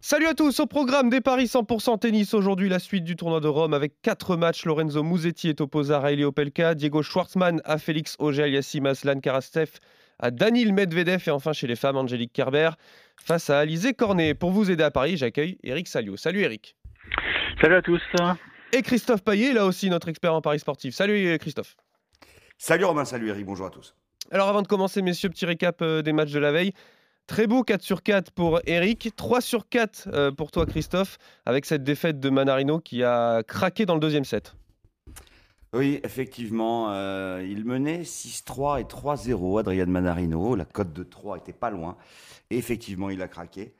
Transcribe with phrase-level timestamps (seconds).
[0.00, 3.48] Salut à tous, au programme des Paris 100% tennis aujourd'hui, la suite du tournoi de
[3.48, 4.64] Rome avec quatre matchs.
[4.64, 9.70] Lorenzo Musetti est opposé à Riley Opelka, Diego Schwartzmann à Félix Auger, Yassim Aslan Karastev
[10.20, 12.70] à Danil Medvedev et enfin chez les femmes, Angélique Kerber
[13.16, 14.34] face à Alizé Cornet.
[14.34, 16.16] Pour vous aider à Paris, j'accueille Eric Salio.
[16.16, 16.76] Salut Eric.
[17.60, 18.00] Salut à tous.
[18.72, 20.94] Et Christophe Paillet, là aussi notre expert en Paris sportif.
[20.94, 21.76] Salut Christophe.
[22.56, 23.96] Salut Romain, salut Eric, bonjour à tous.
[24.30, 26.72] Alors avant de commencer, messieurs, petit récap euh, des matchs de la veille.
[27.28, 31.66] Très beau 4 sur 4 pour Eric, 3 sur 4 euh, pour toi Christophe, avec
[31.66, 34.54] cette défaite de Manarino qui a craqué dans le deuxième set.
[35.74, 40.56] Oui, effectivement, euh, il menait 6-3 et 3-0, Adrien Manarino.
[40.56, 41.98] La cote de 3 était pas loin.
[42.48, 43.74] Et effectivement, il a craqué.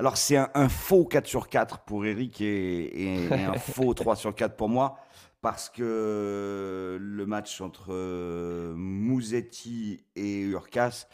[0.00, 4.34] Alors, c'est un, faux 4 sur 4 pour Eric et, et un faux 3 sur
[4.34, 4.98] 4 pour moi
[5.42, 11.06] parce que le match entre euh, Mouzetti et Urkas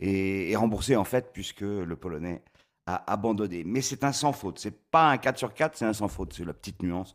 [0.00, 2.42] est, remboursé en fait puisque le Polonais
[2.86, 3.64] a abandonné.
[3.64, 4.58] Mais c'est un sans faute.
[4.58, 6.32] C'est pas un 4 sur 4, c'est un sans faute.
[6.32, 7.14] C'est la petite nuance.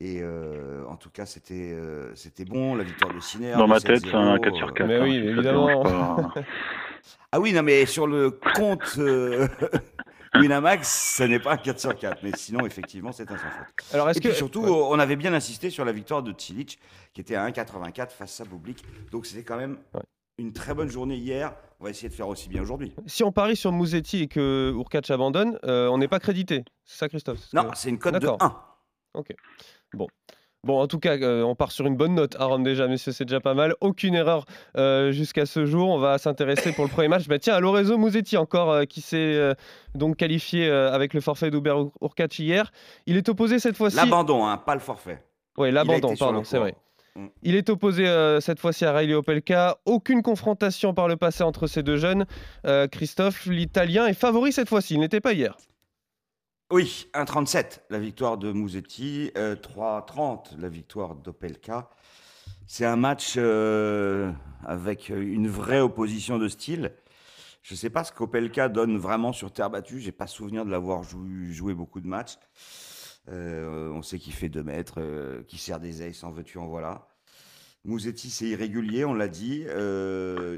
[0.00, 2.76] Et euh, en tout cas, c'était euh, c'était bon.
[2.76, 3.54] La victoire de Sinner.
[3.56, 4.86] Dans ma tête, c'est un 4 sur 4.
[4.86, 6.32] Mais oui, hein, évidemment.
[7.32, 8.98] ah oui, non, mais sur le compte
[10.40, 13.94] Winamax, ce n'est pas un 4 sur 4, mais sinon, effectivement, c'est un sans faute.
[13.94, 16.78] Alors, est-ce que surtout, on avait bien insisté sur la victoire de Cilic,
[17.12, 18.84] qui était à 1,84 face à Bublik.
[19.10, 19.78] Donc, c'était quand même
[20.38, 21.54] une très bonne journée hier.
[21.80, 22.94] On va essayer de faire aussi bien aujourd'hui.
[23.06, 26.64] Si on parie sur Mouzetti et que Urkac abandonne, euh, on n'est pas crédité.
[26.84, 27.40] C'est ça, Christophe?
[27.52, 28.62] Non, c'est une cote de 1.
[29.14, 29.28] Ok.
[29.94, 30.06] Bon.
[30.66, 33.12] Bon, en tout cas, euh, on part sur une bonne note à Rome déjà, messieurs,
[33.12, 33.76] c'est déjà pas mal.
[33.80, 35.90] Aucune erreur euh, jusqu'à ce jour.
[35.90, 37.28] On va s'intéresser pour le premier match.
[37.28, 39.54] Bah, tiens, à Lorenzo Musetti encore, euh, qui s'est
[39.94, 42.72] donc qualifié avec le forfait d'Uber Urkac hier.
[43.06, 43.94] Il est opposé cette fois-ci.
[43.94, 45.22] L'abandon, hein, pas le forfait.
[45.56, 46.74] Oui, l'abandon, pardon, c'est vrai.
[47.14, 47.26] Mm.
[47.44, 48.04] Il est opposé
[48.40, 49.76] cette fois-ci à Riley Opelka.
[49.84, 52.26] Aucune confrontation par le passé entre ces deux jeunes.
[52.90, 54.94] Christophe, l'Italien, est favori cette fois-ci.
[54.94, 55.56] Il n'était pas hier.
[56.72, 61.88] Oui, 1,37 la victoire de Mouzetti, 3,30 euh, la victoire d'Opelka.
[62.66, 64.32] C'est un match euh,
[64.64, 66.92] avec une vraie opposition de style.
[67.62, 70.00] Je ne sais pas ce qu'Opelka donne vraiment sur terre battue.
[70.00, 72.36] J'ai pas souvenir de l'avoir joué, beaucoup de matchs.
[73.28, 75.00] Euh, on sait qu'il fait 2 mètres,
[75.46, 77.06] qu'il sert des ailes sans veux-tu en voilà.
[77.84, 79.66] Mouzetti, c'est irrégulier, on l'a dit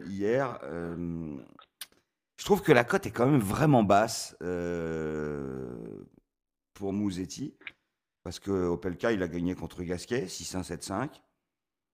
[0.09, 0.59] hier.
[2.39, 5.77] Je trouve que la cote est quand même vraiment basse euh,
[6.79, 7.55] pour Mouzetti.
[8.23, 11.09] Parce que Opelka, il a gagné contre Gasquet, 6-1, 7-5.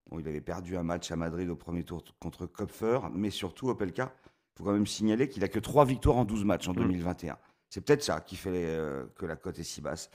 [0.09, 2.99] Bon, il avait perdu un match à Madrid au premier tour contre Kopfer.
[3.13, 6.45] Mais surtout, Opelka, il faut quand même signaler qu'il a que 3 victoires en 12
[6.45, 7.33] matchs en 2021.
[7.33, 7.37] Mm.
[7.69, 10.09] C'est peut-être ça qui fait euh, que la cote est si basse.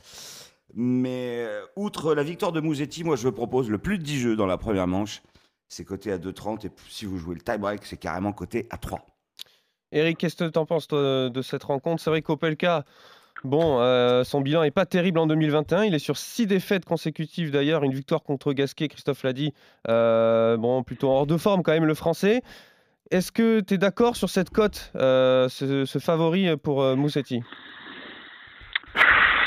[0.74, 4.36] Mais euh, outre la victoire de Mouzetti, moi je propose le plus de 10 jeux
[4.36, 5.22] dans la première manche.
[5.68, 9.04] C'est coté à 2,30 et si vous jouez le tie-break, c'est carrément coté à 3.
[9.92, 12.02] Eric, qu'est-ce que tu en penses de cette rencontre?
[12.02, 12.84] C'est vrai qu'Opelka,
[13.44, 15.84] bon, euh, son bilan n'est pas terrible en 2021.
[15.84, 19.52] Il est sur six défaites consécutives d'ailleurs, une victoire contre Gasquet, Christophe l'a dit.
[19.88, 22.42] Euh, bon, plutôt hors de forme quand même le français.
[23.10, 27.42] Est-ce que tu es d'accord sur cette cote, euh, ce, favori pour Moussetti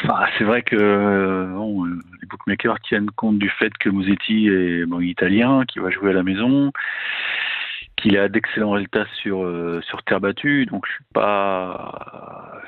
[0.05, 5.79] bah, c'est vrai que les bookmakers tiennent compte du fait que Musetti est italien, qui
[5.79, 6.73] va jouer à la maison
[7.95, 9.49] qu'il a d'excellents résultats sur
[9.81, 12.61] sur terre battue, donc je suis pas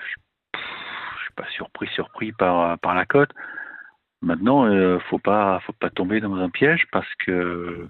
[1.35, 3.31] pas surpris surpris par par la cote.
[4.21, 7.87] Maintenant, euh, faut pas faut pas tomber dans un piège parce que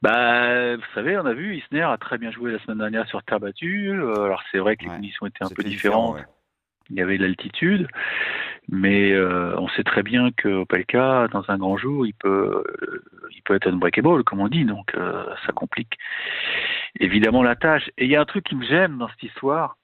[0.00, 3.22] bah, vous savez, on a vu, Isner a très bien joué la semaine dernière sur
[3.24, 3.90] terre battue.
[3.90, 6.24] Euh, alors c'est vrai que les conditions étaient un peu différentes.
[6.90, 7.88] Il y avait de l'altitude,
[8.68, 12.62] mais euh, on sait très bien que Opelka, dans un grand jour, il peut,
[13.34, 14.94] il peut être unbreakable, comme on dit, donc
[15.46, 15.98] ça complique
[17.00, 17.90] évidemment la tâche.
[17.98, 19.76] Et il y a un truc qui me gêne dans cette histoire,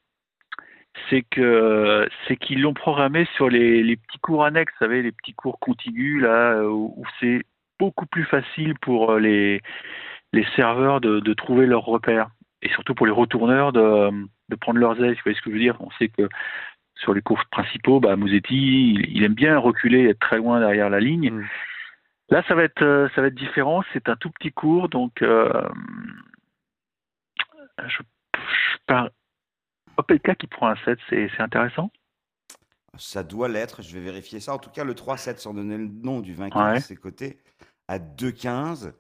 [1.09, 5.13] c'est que c'est qu'ils l'ont programmé sur les, les, petits cours annexes, vous savez, les
[5.13, 7.43] petits cours contigus là, où, c'est
[7.79, 9.63] beaucoup plus facile pour les,
[10.33, 12.31] les serveurs de, de trouver leurs repères
[12.63, 14.11] et surtout pour les retourneurs de,
[14.49, 15.15] de prendre leurs ailes.
[15.15, 15.77] Vous voyez ce que je veux dire?
[15.81, 16.29] On sait que
[16.97, 21.01] sur les courses principaux, bah, Mouzetti, il, aime bien reculer, être très loin derrière la
[21.01, 21.31] ligne.
[21.31, 21.47] Mm.
[22.29, 23.83] Là, ça va être, euh, ça va être différent.
[23.93, 25.51] C'est un tout petit cours, donc euh,
[27.87, 28.03] je,
[28.37, 28.79] je
[30.01, 31.91] Opelka qui prend un 7, c'est intéressant?
[32.97, 33.83] Ça doit l'être.
[33.83, 34.55] Je vais vérifier ça.
[34.55, 37.39] En tout cas, le 3-7, sans donner le nom du vainqueur, c'est coté
[37.87, 38.93] à 2-15.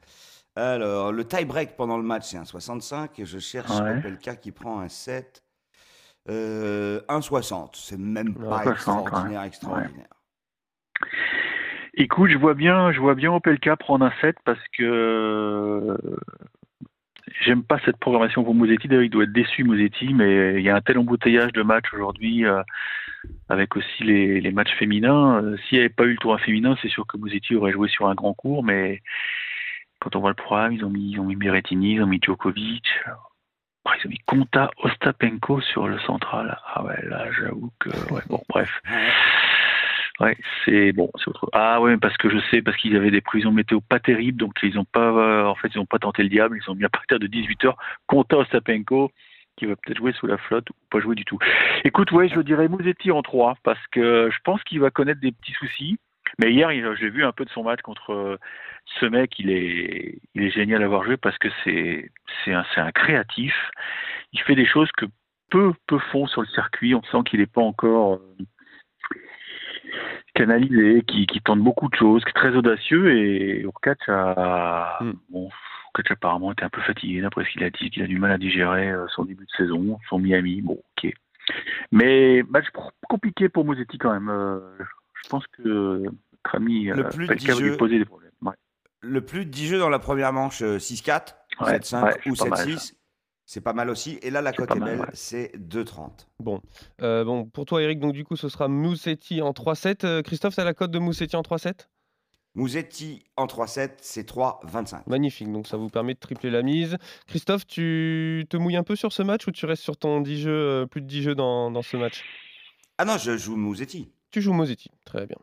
[0.56, 3.19] Alors, le tie-break pendant le match, c'est un 65.
[3.19, 5.43] Et je cherche Opelka qui prend un 7.
[6.29, 7.70] Euh, 1,60.
[7.75, 10.06] C'est même pas extraordinaire, extraordinaire.
[11.94, 15.96] Écoute, je vois bien, je vois bien Opelka prendre un 7 parce que
[17.41, 18.88] j'aime pas cette programmation pour Mosetti.
[18.88, 21.93] D'ailleurs, il doit être déçu, Mosetti, mais il y a un tel embouteillage de matchs
[21.93, 22.62] aujourd'hui, euh,
[23.49, 25.43] avec aussi les, matchs féminins.
[25.43, 27.88] Euh, s'il n'y avait pas eu le tournoi féminin, c'est sûr que Mosetti aurait joué
[27.88, 29.00] sur un grand cours, mais
[30.00, 32.21] quand on voit le programme, ils ont mis, ils ont mis Berrettini, ils ont mis
[32.23, 32.87] Djokovic,
[33.87, 36.59] ils ont mis Konta, Ostapenko sur le central.
[36.75, 38.81] Ah ouais, là, j'avoue que, ouais, bon, bref.
[40.20, 41.49] Ouais, c'est bon, c'est autre.
[41.52, 44.52] Ah ouais, parce que je sais, parce qu'ils avaient des prisons météo pas terribles, donc
[44.62, 46.58] ils ont pas, euh, en fait, ils ont pas tenté le diable.
[46.62, 47.75] Ils ont mis à partir de 18 h
[48.06, 49.11] Konta Ostapenko,
[49.56, 51.38] qui va peut-être jouer sous la flotte ou pas jouer du tout.
[51.84, 55.32] Écoute, ouais, je dirais Mouzetti en 3 parce que je pense qu'il va connaître des
[55.32, 55.99] petits soucis.
[56.38, 58.37] Mais hier, j'ai vu un peu de son match contre euh,
[59.00, 59.38] ce mec.
[59.38, 62.11] Il est, il est génial à avoir joué parce que c'est,
[62.44, 63.55] c'est un, un créatif.
[64.32, 65.06] Il fait des choses que
[65.50, 66.94] peu, peu font sur le circuit.
[66.94, 68.44] On sent qu'il n'est pas encore euh,
[70.41, 73.17] canalisé, qui, qui, tente beaucoup de choses, qui est très audacieux.
[73.17, 75.13] Et Urkac a, mm.
[75.31, 75.49] bon,
[76.11, 78.39] apparemment était un peu fatigué d'après ce qu'il a dit, qu'il a du mal à
[78.39, 80.63] digérer euh, son début de saison, son Miami.
[80.63, 81.13] Bon, ok.
[81.93, 82.67] Mais match
[83.09, 84.31] compliqué pour Mosetti quand même.
[84.31, 84.61] Euh,
[85.23, 87.27] je pense que notre ami le plus
[87.61, 88.31] lui poser des problèmes.
[89.03, 93.00] Le plus de 10 jeux dans la première manche, 6-4, 7-5 ou 7-6.
[93.52, 94.17] C'est pas mal aussi.
[94.23, 96.29] Et là, la cote est, belle, c'est 2,30.
[96.38, 96.61] Bon.
[97.02, 100.06] Euh, bon, pour toi, Eric, donc du coup, ce sera Moussetti en 3-7.
[100.06, 101.88] Euh, Christophe, c'est la cote de Moussetti en 3-7
[102.55, 105.02] Moussetti en 3-7, c'est 3,25.
[105.08, 106.97] Magnifique, donc ça vous permet de tripler la mise.
[107.26, 110.43] Christophe, tu te mouilles un peu sur ce match ou tu restes sur ton 10
[110.43, 112.23] jeux, euh, plus de 10 jeux dans, dans ce match?
[112.99, 114.12] Ah non, je joue Moussetti.
[114.31, 115.38] Tu joues Moussetti, très bien.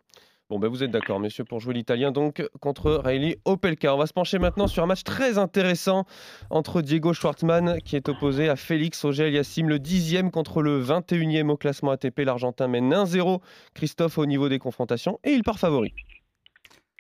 [0.50, 3.94] Bon, ben vous êtes d'accord, messieurs, pour jouer l'italien donc contre Riley Opelka.
[3.94, 6.06] On va se pencher maintenant sur un match très intéressant
[6.50, 11.58] entre Diego Schwartzmann, qui est opposé à Félix Auger-Aliassime, le 10e contre le 21e au
[11.58, 12.20] classement ATP.
[12.20, 13.42] L'Argentin mène 1-0.
[13.74, 15.94] Christophe au niveau des confrontations et il part favori.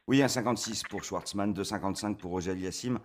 [0.09, 2.99] Oui, 1,56 pour Schwartzmann, 2,55 pour Auger-Aliassime.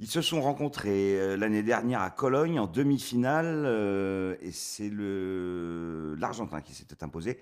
[0.00, 6.62] Ils se sont rencontrés euh, l'année dernière à Cologne en demi-finale euh, et c'est l'Argentin
[6.62, 7.40] qui s'était imposé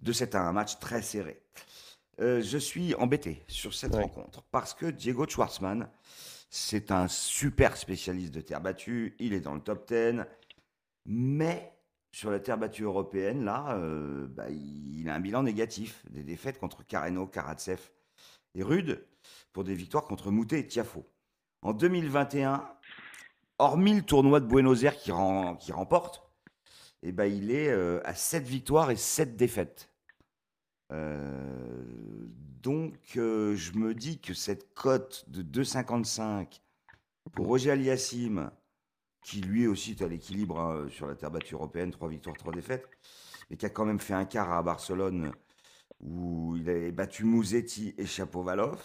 [0.00, 1.42] de cet un match très serré.
[2.20, 5.88] Euh, je suis embêté sur cette rencontre parce que Diego Schwartzmann,
[6.50, 10.22] c'est un super spécialiste de terre battue, il est dans le top 10,
[11.06, 11.72] mais
[12.12, 16.58] sur la terre battue européenne, là, euh, bah, il a un bilan négatif, des défaites
[16.58, 17.80] contre Carreno, Karatsev
[18.54, 19.06] et Rude,
[19.52, 21.06] pour des victoires contre Moutet et Tiafo.
[21.62, 22.68] En 2021,
[23.58, 26.29] hormis le tournoi de Buenos Aires qui, remporte,
[27.02, 29.90] eh ben, il est euh, à 7 victoires et 7 défaites.
[30.92, 31.82] Euh,
[32.62, 36.60] donc, euh, je me dis que cette cote de 2,55
[37.32, 38.50] pour Roger Aliassim,
[39.22, 42.52] qui lui aussi est à l'équilibre hein, sur la terre battue européenne, 3 victoires, 3
[42.52, 42.88] défaites,
[43.48, 45.32] mais qui a quand même fait un quart à Barcelone
[46.00, 48.80] où il a battu Mouzetti et Chapovalov.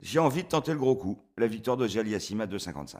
[0.00, 2.98] J'ai envie de tenter le gros coup, la victoire de Aliassim à 2,55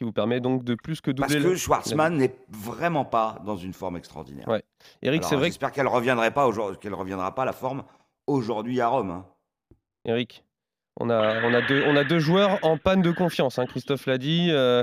[0.00, 1.34] vous permet donc de plus que doubler.
[1.34, 4.48] Parce que Schwartzmann n'est vraiment pas dans une forme extraordinaire.
[4.48, 4.62] Ouais.
[5.02, 5.46] Eric, c'est vrai.
[5.46, 6.48] J'espère qu'elle reviendrait pas
[6.80, 7.84] qu'elle reviendra pas à la forme
[8.26, 9.10] aujourd'hui à Rome.
[9.10, 9.26] Hein.
[10.04, 10.44] Eric,
[10.98, 14.06] on a, on, a deux, on a deux joueurs en panne de confiance, hein, Christophe
[14.06, 14.48] l'a dit.
[14.50, 14.82] Euh,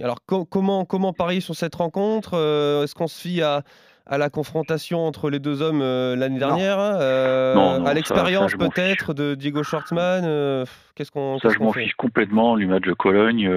[0.00, 3.62] alors comment, comment parier sur cette rencontre euh, Est-ce qu'on se fie à,
[4.06, 9.62] à la confrontation entre les deux hommes euh, l'année dernière À l'expérience peut-être de Diego
[9.62, 13.50] Schwartzmann Qu'est-ce qu'on Ça, je m'en fiche complètement du match de Cologne.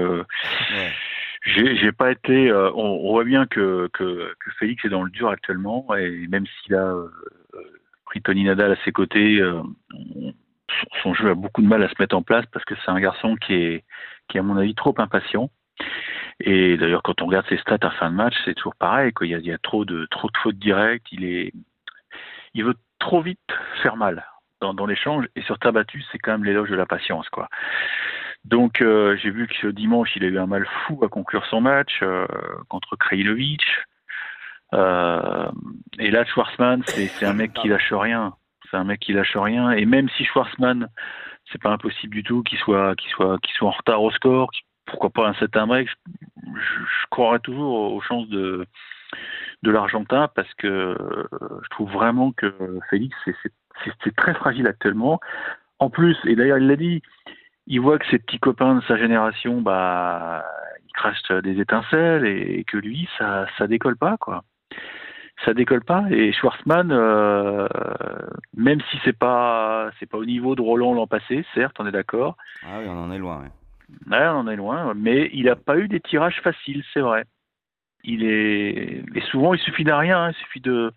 [1.45, 2.51] J'ai pas été.
[2.53, 6.95] on, voit bien que, que, Félix est dans le dur actuellement et même s'il a
[8.05, 9.41] pris Tony Nadal à ses côtés,
[11.03, 12.99] son jeu a beaucoup de mal à se mettre en place parce que c'est un
[12.99, 13.83] garçon qui est,
[14.27, 15.49] qui est à mon avis trop impatient.
[16.39, 19.13] Et d'ailleurs, quand on regarde ses stats à fin de match, c'est toujours pareil.
[19.13, 19.27] Quoi.
[19.27, 20.07] Il, y a, trop de
[20.41, 21.07] fautes directes.
[21.11, 21.51] Il
[22.63, 23.39] veut trop vite
[23.81, 24.25] faire mal
[24.61, 25.25] dans, l'échange.
[25.35, 27.47] Et sur battue, c'est quand même l'éloge de la patience, quoi.
[28.43, 31.45] Donc, euh, j'ai vu que ce dimanche, il a eu un mal fou à conclure
[31.47, 32.27] son match euh,
[32.69, 33.63] contre Krejlovic.
[34.73, 35.49] Euh,
[35.97, 38.33] et là, Schwarzman, c'est un mec qui lâche rien.
[38.69, 39.71] C'est un mec qui lâche rien.
[39.71, 40.89] Et même si Schwarzman,
[41.51, 42.93] c'est pas impossible du tout qu'il soit
[43.61, 44.51] en retard au score,
[44.85, 45.89] pourquoi pas un 7-1 break
[46.55, 48.65] je, croirais toujours aux chances de,
[49.63, 50.95] l'Argentin parce que
[51.63, 52.53] je trouve vraiment que
[52.89, 53.15] Félix,
[54.03, 55.19] c'est très fragile actuellement.
[55.79, 57.01] En plus, et d'ailleurs il l'a dit,
[57.67, 60.45] il voit que ses petits copains de sa génération, bah,
[60.85, 64.43] ils crachent des étincelles et, que lui, ça, ça décolle pas, quoi.
[65.43, 66.05] Ça décolle pas.
[66.11, 67.67] Et Schwarzman, euh,
[68.55, 72.37] même si c'est pas, pas au niveau de Roland l'an passé, certes, on est d'accord.
[72.63, 73.43] Ah oui, on en est loin.
[74.09, 77.25] On en est loin, mais il n'a pas eu des tirages faciles, c'est vrai.
[78.03, 80.31] Il est, et souvent il suffit d'un rien, hein.
[80.31, 80.91] il suffit de,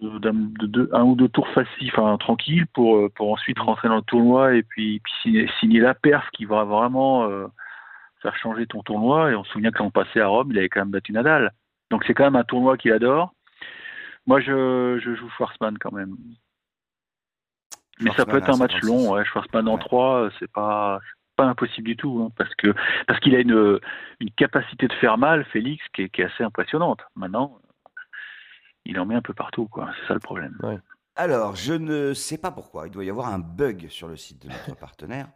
[0.00, 4.54] de, un ou deux tours faciles, enfin tranquilles, pour pour ensuite rentrer dans le tournoi
[4.56, 7.46] et puis, puis signer, la perf qui va vraiment euh,
[8.22, 9.30] faire changer ton tournoi.
[9.30, 11.52] Et on se souvient que l'an passé à Rome, il avait quand même battu Nadal.
[11.90, 13.32] Donc c'est quand même un tournoi qu'il adore.
[14.26, 16.16] Moi, je, je joue Schwarzman quand même.
[18.00, 19.24] Mais ça peut être un match long, ouais.
[19.24, 20.98] Schwarzman en 3, c'est pas,
[21.36, 22.74] pas impossible du tout, hein, parce que
[23.06, 23.80] parce qu'il a une,
[24.20, 27.00] une capacité de faire mal, Félix, qui est, qui est assez impressionnante.
[27.16, 27.58] Maintenant,
[28.84, 29.90] il en met un peu partout, quoi.
[30.00, 30.56] C'est ça le problème.
[31.16, 32.86] Alors, je ne sais pas pourquoi.
[32.86, 35.28] Il doit y avoir un bug sur le site de notre partenaire,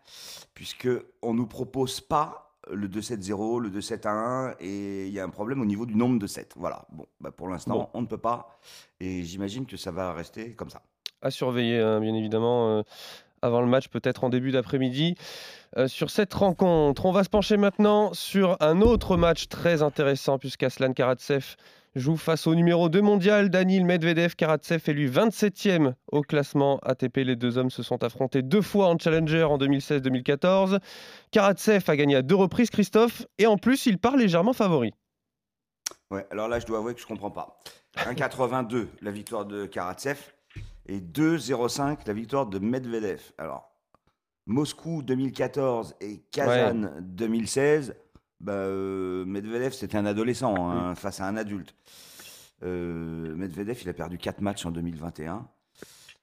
[0.54, 0.88] puisque
[1.22, 5.64] on nous propose pas le 2-7-0, le 2-7-1, et il y a un problème au
[5.64, 6.54] niveau du nombre de 7.
[6.56, 6.84] Voilà.
[6.90, 8.58] Bon, bah pour l'instant, on ne peut pas,
[9.00, 10.82] et j'imagine que ça va rester comme ça.
[11.22, 12.78] À surveiller, hein, bien évidemment.
[12.78, 12.82] Euh,
[13.42, 15.14] avant le match, peut-être en début d'après-midi.
[15.76, 20.38] Euh, sur cette rencontre, on va se pencher maintenant sur un autre match très intéressant,
[20.38, 21.56] puisqu'Aslan Karatsev
[21.94, 24.34] joue face au numéro 2 mondial, Danil Medvedev.
[24.36, 27.18] Karatsev est lui 27e au classement ATP.
[27.18, 30.78] Les deux hommes se sont affrontés deux fois en Challenger en 2016-2014.
[31.30, 34.92] Karatsev a gagné à deux reprises, Christophe, et en plus, il part légèrement favori.
[36.10, 37.58] Ouais, alors là, je dois avouer que je comprends pas.
[37.96, 40.18] 1,82 la victoire de Karatsev
[40.88, 43.20] et 2,05 la victoire de Medvedev.
[43.36, 43.70] Alors,
[44.46, 47.94] Moscou 2014 et Kazan 2016,
[48.40, 51.74] bah, euh, Medvedev c'était un adolescent hein, face à un adulte.
[52.62, 55.46] Euh, Medvedev, il a perdu 4 matchs en 2021.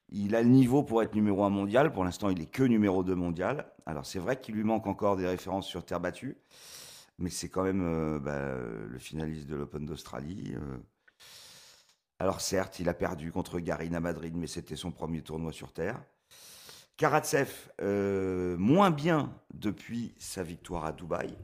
[0.10, 1.92] Il a le niveau pour être numéro 1 mondial.
[1.92, 3.72] Pour l'instant, il est que numéro 2 mondial.
[3.86, 6.38] Alors, c'est vrai qu'il lui manque encore des références sur terre battue.
[7.18, 8.56] Mais c'est quand même euh, bah,
[8.88, 10.56] le finaliste de l'Open d'Australie.
[12.20, 15.74] Alors certes, il a perdu contre Garin à Madrid, mais c'était son premier tournoi sur
[15.74, 16.02] Terre.
[16.98, 17.50] Karatsev,
[17.82, 21.36] euh, moins bien depuis sa victoire à Dubaï.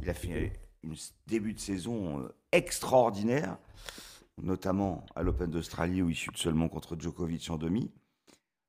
[0.00, 0.52] Il a fait
[0.86, 0.94] un
[1.26, 3.58] début de saison euh, extraordinaire,
[4.42, 7.92] notamment à l'Open d'Australie où il chute seulement contre Djokovic en demi.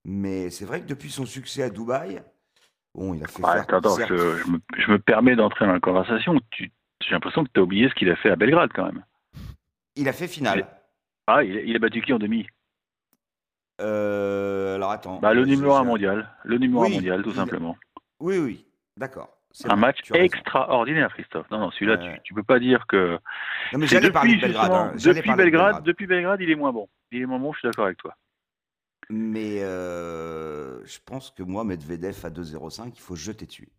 [0.03, 2.21] Mais c'est vrai que depuis son succès à Dubaï,
[2.93, 3.65] bon, il a fait faire...
[3.73, 6.37] Attends, je, me, permets d'entrer dans la conversation.
[6.57, 6.71] J'ai
[7.09, 9.05] l'impression que tu as oublié ce qu'il a fait à Belgrade quand même.
[9.95, 10.67] Il a fait finale.
[11.27, 12.45] Ah, il, a battu qui en demi?
[13.81, 15.19] Euh, Alors attends.
[15.19, 16.29] Bah, le numéro 1 mondial.
[16.43, 17.75] Le numéro 1 mondial, tout simplement.
[18.19, 18.65] Oui, oui,
[18.97, 19.35] d'accord.
[19.63, 21.49] Un match extraordinaire, Christophe.
[21.49, 23.17] Non, non, celui-là, tu, ne peux pas dire que.
[23.71, 24.71] Non, mais j'allais parler de Belgrade.
[24.71, 24.93] Hein.
[24.95, 26.89] Depuis Belgrade, depuis Belgrade, il est moins bon.
[27.11, 28.15] Il est moins bon, je suis d'accord avec toi.
[29.09, 33.69] Mais euh, je pense que moi, Medvedev à 2-0-5, il faut jeter dessus.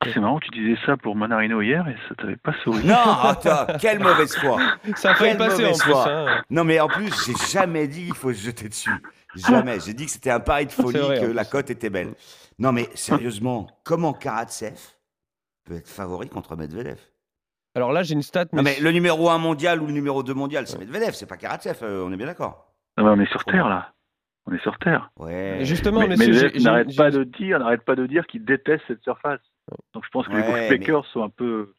[0.00, 2.84] Ah, c'est marrant, tu disais ça pour Manarino hier et ça t'avait pas souri.
[2.84, 4.58] Non, attends, quelle mauvaise foi.
[4.96, 5.94] Ça a failli passer en plus.
[5.94, 6.42] Hein.
[6.50, 8.90] Non, mais en plus, j'ai jamais dit qu'il faut se jeter dessus.
[9.34, 9.78] Jamais.
[9.80, 12.12] J'ai dit que c'était un pari de folie, que la cote était belle.
[12.58, 14.78] Non, mais sérieusement, comment Karatsev
[15.64, 16.98] peut être favori contre Medvedev?
[17.74, 18.46] Alors là, j'ai une stat.
[18.52, 18.56] Mais...
[18.58, 21.36] Non, mais le numéro 1 mondial ou le numéro 2 mondial, c'est Medvedev, c'est pas
[21.36, 22.72] Karatsev, euh, on est bien d'accord.
[22.98, 23.92] on est sur Terre là.
[24.46, 25.10] On est sur Terre.
[25.18, 25.58] Ouais.
[25.62, 29.40] Justement, mais, n'arrête pas de dire, n'arrête pas de dire qu'il déteste cette surface.
[29.92, 31.74] Donc je pense que les bookmakers sont un peu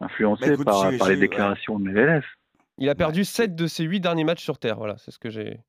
[0.00, 2.24] influencés bah, par, les déclarations de Medvedev.
[2.78, 4.76] Il a perdu 7 de ses 8 derniers matchs sur Terre.
[4.76, 5.60] Voilà, c'est ce que j'ai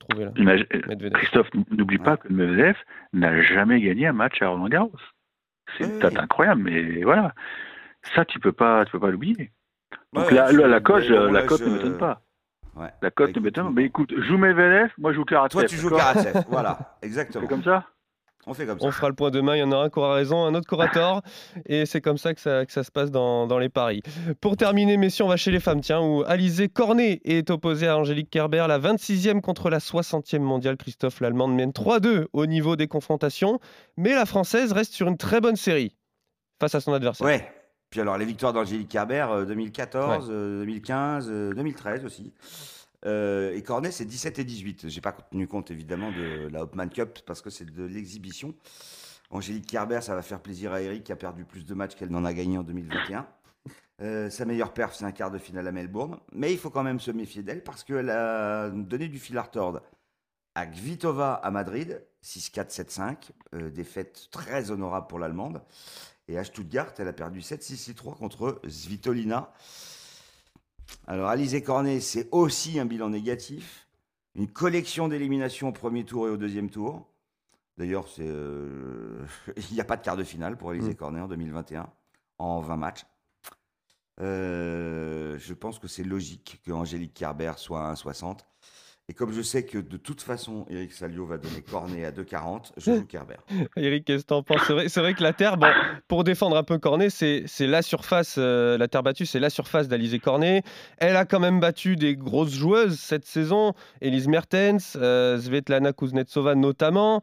[0.00, 1.10] trouvé là.
[1.10, 2.76] Christophe, n'oublie pas que Medvedev
[3.12, 4.92] n'a jamais gagné un match à Roland Garros.
[5.76, 7.34] C'est incroyable, mais voilà.
[8.14, 9.50] Ça, tu peux pas, tu peux pas l'oublier.
[10.12, 12.22] Donc la, la, cote, la cote ne m'étonne pas.
[13.02, 13.72] La cote ne m'étonne pas.
[13.72, 15.60] Mais écoute, joue Medvedev, moi je joue Karatsev.
[15.60, 16.44] Toi, tu joues Karatsev.
[16.48, 17.42] voilà, exactement.
[17.42, 17.86] C'est comme ça?
[18.46, 18.86] On fait comme ça.
[18.86, 19.56] On fera le point demain.
[19.56, 21.22] Il y en a un qui aura raison, un autre qui aura tort.
[21.66, 24.02] et c'est comme ça que, ça que ça se passe dans, dans, les paris.
[24.40, 25.80] Pour terminer, messieurs, on va chez les femmes.
[25.80, 30.76] Tiens, où Alizé Cornet est opposée à Angélique Kerber, la 26e contre la 60e mondiale.
[30.76, 33.58] Christophe, l'Allemande, mène 3-2 au niveau des confrontations.
[33.96, 35.96] Mais la Française reste sur une très bonne série
[36.60, 37.26] face à son adversaire.
[37.26, 37.52] Ouais.
[37.90, 42.34] Puis alors, les victoires d'Angélique Kerber, 2014, 2015, 2013 aussi.
[43.06, 44.88] Euh, et Cornet, c'est 17 et 18.
[44.88, 48.54] J'ai pas tenu compte évidemment de la Hopman Cup parce que c'est de l'exhibition.
[49.30, 52.10] Angélique Kerber, ça va faire plaisir à Eric qui a perdu plus de matchs qu'elle
[52.10, 53.26] n'en a gagné en 2021.
[54.00, 56.18] Euh, sa meilleure perf, c'est un quart de finale à Melbourne.
[56.32, 59.42] Mais il faut quand même se méfier d'elle parce qu'elle a donné du fil à
[59.42, 59.82] retordre
[60.54, 63.30] à Gvitova à Madrid, 6-4, 7-5.
[63.54, 65.62] Euh, défaite très honorable pour l'Allemande.
[66.26, 69.52] Et à Stuttgart, elle a perdu 7-6-6-3 contre Svitolina.
[71.06, 73.88] Alors, Alizé Cornet, c'est aussi un bilan négatif.
[74.34, 77.08] Une collection d'éliminations au premier tour et au deuxième tour.
[77.76, 79.24] D'ailleurs, euh,
[79.56, 80.96] il n'y a pas de quart de finale pour Alizé mm.
[80.96, 81.88] Cornet en 2021,
[82.38, 83.06] en 20 matchs.
[84.20, 88.40] Euh, je pense que c'est logique que Angélique Kerber soit à 1,60.
[89.10, 92.72] Et comme je sais que de toute façon, Eric Salio va donner Cornet à 2,40,
[92.76, 93.36] je joue Kerber.
[93.76, 94.60] Eric, qu'est-ce que t'en penses?
[94.88, 95.56] C'est vrai, que la terre,
[96.08, 99.88] pour défendre un peu Cornet, c'est la surface, euh, la terre battue, c'est la surface
[99.88, 100.62] d'Alizé Cornet.
[100.98, 103.72] Elle a quand même battu des grosses joueuses cette saison,
[104.02, 107.22] Elise Mertens, euh, Svetlana Kuznetsova notamment.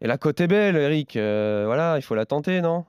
[0.00, 1.16] Et la côte est belle, Eric.
[1.16, 2.84] Euh, voilà, il faut la tenter, non?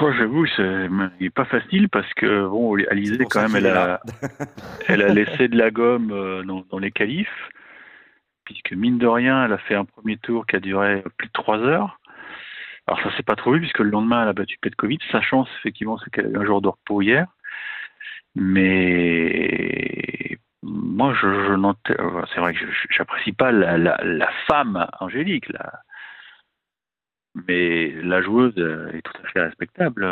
[0.00, 4.00] J'avoue, il n'est pas facile parce que bon, Alizé quand même, elle a,
[4.88, 7.50] elle a laissé de la gomme euh, dans, les qualifs,
[8.44, 11.32] puisque mine de rien, elle a fait un premier tour qui a duré plus de
[11.32, 11.98] trois heures.
[12.86, 15.02] Alors ça s'est pas trop vu puisque le lendemain elle a battu Petkovic.
[15.12, 17.26] Sa chance effectivement c'est qu'elle a eu un jour de repos hier,
[18.34, 25.82] mais moi je, je c'est vrai que j'apprécie pas la, la, la, femme Angélique là
[27.46, 30.06] mais la joueuse est tout à fait respectable.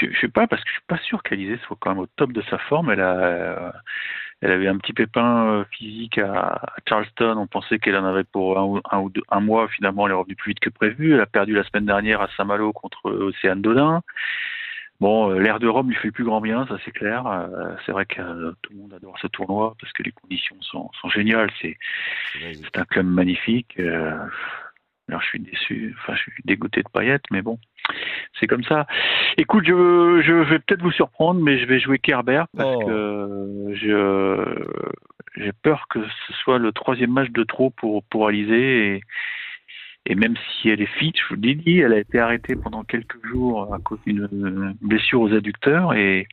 [0.00, 2.06] Je, ne sais pas parce que je suis pas sûr qu'Alizé soit quand même au
[2.06, 2.90] top de sa forme.
[2.90, 3.72] Elle a,
[4.42, 7.36] elle avait un petit pépin euh, physique à, Charleston.
[7.38, 9.68] On pensait qu'elle en avait pour un, un ou deux, un mois.
[9.68, 11.14] Finalement, elle est revenue plus vite que prévu.
[11.14, 14.02] Elle a perdu la semaine dernière à Saint-Malo contre Océane Dodin.
[15.00, 17.26] Bon, euh, l'air de Rome lui fait le plus grand bien, ça c'est clair.
[17.26, 20.56] Euh, c'est vrai que euh, tout le monde adore ce tournoi parce que les conditions
[20.62, 21.50] sont, sont géniales.
[21.60, 21.76] C'est
[22.76, 23.78] un club magnifique.
[23.78, 27.58] alors je suis déçu, enfin je suis dégoûté de paillettes, mais bon,
[28.40, 28.86] c'est comme ça.
[29.36, 32.86] Écoute, je, je vais peut-être vous surprendre, mais je vais jouer Kerber parce oh.
[32.86, 34.64] que je
[35.36, 39.00] j'ai peur que ce soit le troisième match de trop pour pour Alizé et
[40.06, 42.84] et même si elle est fit, je vous l'ai dit, elle a été arrêtée pendant
[42.84, 45.94] quelques jours à cause d'une blessure aux adducteurs.
[45.94, 46.28] Et,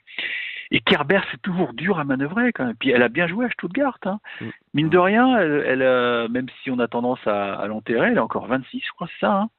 [0.70, 2.76] et Kerber, c'est toujours dur à manœuvrer quand même.
[2.76, 3.98] Puis elle a bien joué à Stuttgart.
[4.06, 4.20] Hein.
[4.40, 4.50] Mm.
[4.76, 8.46] Mine de rien, elle, euh, même si on a tendance à, l'enterrer, elle a encore
[8.46, 9.34] 26, je crois, c'est ça.
[9.34, 9.50] Hein.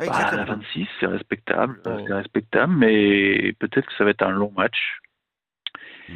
[0.00, 4.30] Bah, elle a 26, c'est respectable, c'est respectable, mais peut-être que ça va être un
[4.30, 5.00] long match.
[6.08, 6.14] Mm.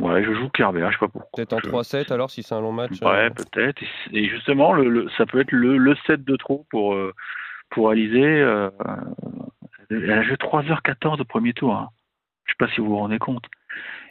[0.00, 1.30] Ouais, je joue Kerber, je sais pas pourquoi.
[1.34, 3.00] Peut-être en 3-7 alors si c'est un long match.
[3.02, 3.30] Ouais, euh.
[3.30, 3.82] peut-être.
[4.12, 7.12] Et justement, le, ça peut être le, le 7 de trop pour, euh,
[7.70, 8.22] pour Alizé.
[8.22, 8.70] Euh,
[9.90, 11.74] elle a joué 3h14 au premier tour.
[11.74, 11.88] Hein.
[12.44, 13.44] Je sais pas si vous vous rendez compte.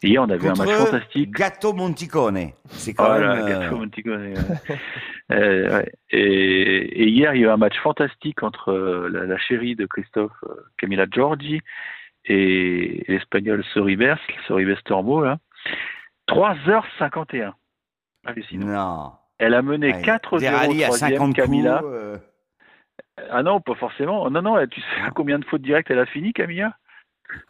[0.03, 1.31] Et hier, on avait un match fantastique.
[1.31, 2.51] Gâteau Monticone.
[2.65, 3.47] C'est quand même.
[3.47, 4.33] Gâteau Monticone.
[5.29, 5.91] ouais.
[6.09, 8.73] et, et, hier, il y a eu un match fantastique entre
[9.09, 10.43] la, la chérie de Christophe,
[10.77, 11.61] Camilla Giorgi,
[12.25, 14.15] et l'espagnol Soribes,
[14.47, 15.39] Soribes Tormo, là.
[16.27, 17.53] 3h51.
[18.53, 19.11] Non.
[19.39, 21.81] Elle a mené 4-0 troisième, Camilla.
[21.83, 22.17] Euh.
[23.29, 24.29] Ah non, pas forcément.
[24.29, 26.75] Non, non, tu sais combien de fautes directes elle a fini, Camilla?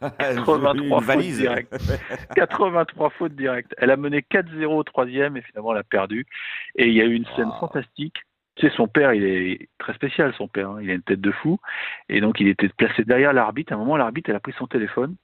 [0.00, 1.76] 83 fautes directes.
[2.34, 3.74] 83 fautes directes.
[3.78, 6.26] Elle a mené 4-0 au troisième et finalement elle a perdu.
[6.74, 8.16] Et il y a eu une scène fantastique.
[8.56, 10.70] Tu sais, son père, il est très spécial, son père.
[10.70, 10.80] Hein.
[10.82, 11.60] Il a une tête de fou.
[12.08, 13.72] Et donc, il était placé derrière l'arbitre.
[13.72, 15.14] À un moment, l'arbitre, elle a pris son téléphone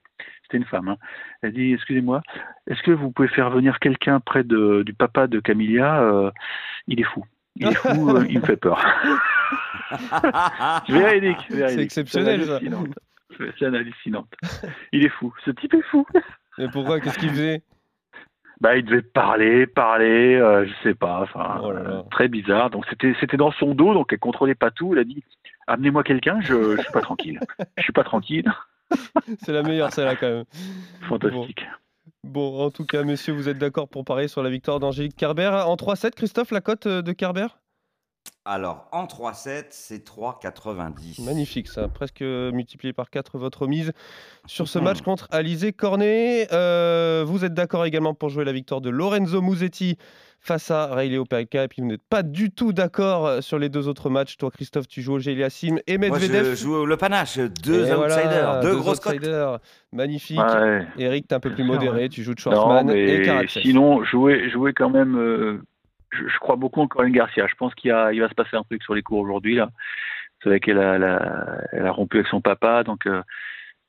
[0.45, 0.89] c'était une femme.
[0.89, 0.97] Hein.
[1.43, 2.23] Elle dit Excusez-moi,
[2.67, 6.31] est-ce que vous pouvez faire venir quelqu'un près de, du papa de Camilla euh,
[6.87, 7.25] Il est fou.
[7.57, 8.85] Il est fou, euh, il me fait peur.
[10.89, 12.61] véridique, C'est exceptionnel, ça.
[13.59, 14.33] C'est hallucinante.
[14.93, 15.33] Il est fou.
[15.45, 16.07] Ce type est fou.
[16.59, 17.63] Mais pourquoi Qu'est-ce qu'il faisait?
[18.61, 22.71] Bah, il devait parler, parler, euh, je sais pas, enfin, oh très bizarre.
[22.71, 24.93] Donc c'était c'était dans son dos, donc elle contrôlait pas tout.
[24.93, 25.25] Elle a dit
[25.67, 27.41] amenez-moi quelqu'un, je, je suis pas tranquille.
[27.77, 28.51] Je suis pas tranquille.
[29.45, 30.45] c'est la meilleure celle-là quand même.
[31.09, 31.65] Fantastique.
[32.23, 32.65] Bon.
[32.65, 35.65] en tout cas, messieurs, vous êtes d'accord pour parier sur la victoire d'Angélique Kerber.
[35.67, 37.49] En 3-7, Christophe, la cote euh, de Kerber?
[38.47, 41.25] Alors, en 3-7, c'est 3,90.
[41.25, 41.89] Magnifique, ça.
[41.89, 43.93] Presque multiplié par 4 votre mise
[44.45, 46.49] sur ce match contre Alizé Cornet.
[46.53, 49.97] Euh, vous êtes d'accord également pour jouer la victoire de Lorenzo Musetti
[50.41, 51.65] face à Riley Opelka.
[51.65, 54.37] Et puis vous n'êtes pas du tout d'accord euh, sur les deux autres matchs.
[54.37, 56.31] Toi, Christophe, tu joues au Géliassim et Medvedev.
[56.31, 57.39] Moi, je joue le panache.
[57.39, 59.59] Deux outsiders, deux, grosses outsiders.
[59.91, 60.39] Magnifique.
[60.99, 62.11] Eric, tu es un peu plus modéré.
[62.11, 63.63] Tu joues de Schwarzman et Karatsev.
[63.63, 65.17] Sinon, jouer, jouer quand même.
[65.17, 65.63] Euh,
[66.15, 67.47] je, crois beaucoup en Corinne Garcia.
[67.47, 69.57] Je pense qu'il il va se passer un truc sur les cours aujourd'hui.
[69.57, 69.71] là.
[70.43, 70.95] C'est vrai qu'elle a,
[71.73, 72.85] elle a, rompu avec son papa.
[72.85, 73.07] Donc.
[73.07, 73.23] Euh,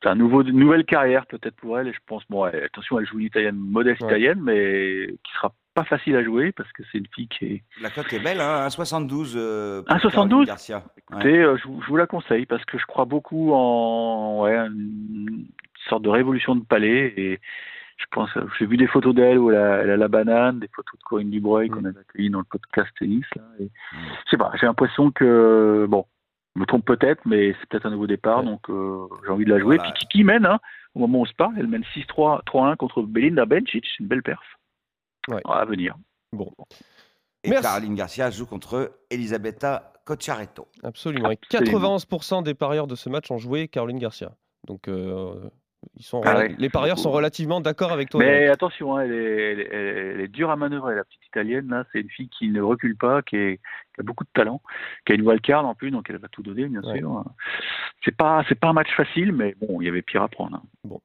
[0.02, 3.06] c'est un nouveau, une nouvelle carrière peut-être pour elle et je pense bon attention elle
[3.06, 6.98] joue une italienne modeste italienne mais qui sera pas facile à jouer parce que c'est
[6.98, 7.62] une fille qui est.
[7.82, 9.34] La cote est belle, hein, 1,72.
[9.36, 10.82] Euh, 1,72 Garcia.
[10.96, 15.46] Écoutez, euh, je, vous la conseille parce que je crois beaucoup en ouais, une
[15.88, 17.40] sorte de révolution de palais et
[17.96, 20.68] je pense, j'ai vu des photos d'elle où elle a, elle a, la banane, des
[20.68, 21.86] photos de Corinne Dubreuil qu'on mm.
[21.96, 23.24] a accueilli dans le podcast tennis.
[23.34, 23.68] Là, et, mm.
[24.24, 26.04] Je sais pas, j'ai l'impression que, bon,
[26.54, 29.50] je me trompe peut-être, mais c'est peut-être un nouveau départ, donc euh, j'ai envie de
[29.50, 29.78] la jouer.
[29.78, 30.58] Puis qui, mène, hein,
[30.94, 34.22] au moment où on se parle, elle mène 6-3, 3-1 contre Belinda Bencic, une belle
[34.22, 34.58] perf.
[35.28, 35.40] Ouais.
[35.44, 35.96] À venir.
[36.32, 36.50] Bon.
[37.44, 40.68] Et Caroline Garcia joue contre Elisabetta Cocciaretto.
[40.82, 41.30] Absolument.
[41.30, 44.32] Et 91% des parieurs de ce match ont joué Caroline Garcia.
[44.66, 45.34] Donc, euh,
[45.96, 48.20] ils sont ah les parieurs sont relativement d'accord avec toi.
[48.20, 51.68] Mais attention, hein, elle, est, elle, est, dure à manœuvrer, la petite italienne.
[51.68, 53.56] Là, c'est une fille qui ne recule pas, qui, est,
[53.94, 54.60] qui, a beaucoup de talent,
[55.04, 57.24] qui a une wildcard en plus, donc elle va tout donner, bien sûr.
[58.04, 60.56] C'est pas, c'est pas un match facile, mais bon, il y avait pire à prendre.
[60.56, 60.62] Hein.
[60.84, 61.00] Bon.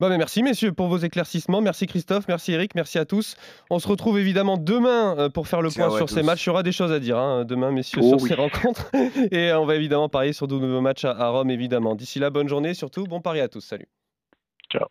[0.00, 1.60] Bah, merci messieurs pour vos éclaircissements.
[1.60, 3.36] Merci Christophe, merci Eric, merci à tous.
[3.68, 6.46] On se retrouve évidemment demain euh, pour faire le point sur ces matchs.
[6.46, 8.90] Il y aura des choses à dire hein, demain messieurs oh sur ces rencontres.
[9.30, 11.94] Et on va évidemment parier sur de nouveaux matchs à, Rome évidemment.
[11.94, 13.60] D'ici là, bonne journée, surtout bon pari à tous.
[13.60, 13.88] Salut.
[14.72, 14.86] Ciao.